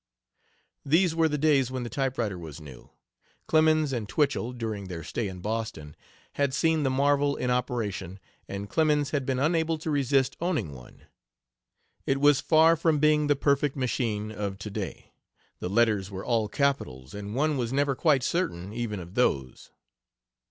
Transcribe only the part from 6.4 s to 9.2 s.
had seen the marvel in operation, and Clemens